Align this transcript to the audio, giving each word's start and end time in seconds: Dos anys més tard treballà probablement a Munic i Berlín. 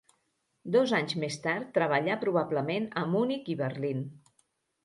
Dos 0.75 0.93
anys 0.99 1.13
més 1.25 1.37
tard 1.43 1.69
treballà 1.77 2.17
probablement 2.23 2.89
a 3.03 3.07
Munic 3.15 3.53
i 3.57 3.59
Berlín. 3.61 4.05